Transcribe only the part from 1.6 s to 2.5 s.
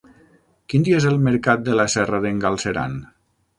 de la Serra d'en